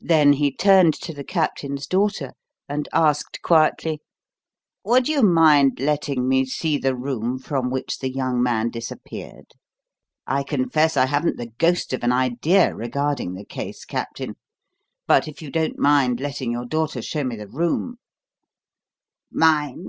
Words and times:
Then 0.00 0.32
he 0.32 0.52
turned 0.52 0.92
to 0.94 1.14
the 1.14 1.22
Captain's 1.22 1.86
daughter, 1.86 2.32
and 2.68 2.88
asked 2.92 3.40
quietly: 3.40 4.00
"Would 4.82 5.06
you 5.08 5.22
mind 5.22 5.78
letting 5.78 6.26
me 6.26 6.44
see 6.44 6.76
the 6.76 6.96
room 6.96 7.38
from 7.38 7.70
which 7.70 8.00
the 8.00 8.10
young 8.10 8.42
man 8.42 8.68
disappeared? 8.68 9.52
I 10.26 10.42
confess 10.42 10.96
I 10.96 11.06
haven't 11.06 11.36
the 11.36 11.46
ghost 11.58 11.92
of 11.92 12.02
an 12.02 12.10
idea 12.10 12.74
regarding 12.74 13.34
the 13.34 13.44
case, 13.44 13.84
Captain; 13.84 14.34
but 15.06 15.28
if 15.28 15.40
you 15.40 15.52
don't 15.52 15.78
mind 15.78 16.18
letting 16.18 16.50
your 16.50 16.66
daughter 16.66 17.00
show 17.00 17.22
me 17.22 17.36
the 17.36 17.46
room" 17.46 17.98
"Mind? 19.30 19.86